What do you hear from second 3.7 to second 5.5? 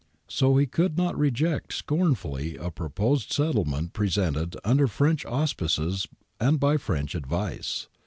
presented under French